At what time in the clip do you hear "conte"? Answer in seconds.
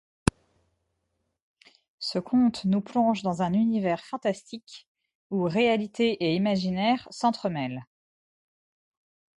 2.17-2.65